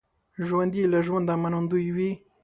ژوندي 0.47 0.83
له 0.91 0.99
ژونده 1.05 1.33
منندوی 1.41 1.87
وي 1.95 2.11